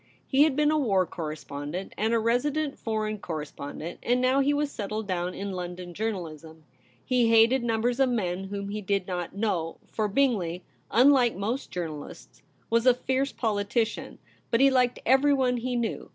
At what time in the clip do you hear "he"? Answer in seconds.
0.25-0.45, 4.39-4.51, 7.05-7.29, 8.69-8.81, 14.59-14.71, 15.57-15.75